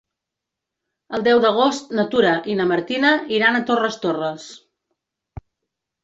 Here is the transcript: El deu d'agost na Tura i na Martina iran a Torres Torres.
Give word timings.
El 1.17 1.25
deu 1.25 1.41
d'agost 1.41 1.91
na 1.99 2.05
Tura 2.15 2.31
i 2.53 2.55
na 2.61 2.65
Martina 2.71 3.11
iran 3.39 3.57
a 3.57 3.61
Torres 3.67 3.99
Torres. 4.07 4.47